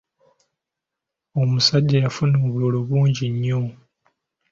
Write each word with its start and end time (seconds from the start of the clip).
Omusajja 1.41 1.97
yafuna 2.03 2.35
obululu 2.45 2.79
bungi 2.89 3.25
nnyo. 3.33 3.59